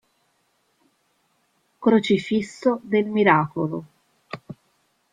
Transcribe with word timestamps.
Crocifisso 1.77 2.79
del 2.81 3.05
Miracolo. 3.07 3.85